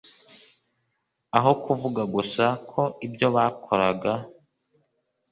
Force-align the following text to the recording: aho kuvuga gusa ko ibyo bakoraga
aho 1.37 1.51
kuvuga 1.63 2.01
gusa 2.15 2.45
ko 2.71 2.81
ibyo 3.05 3.27
bakoraga 3.35 4.11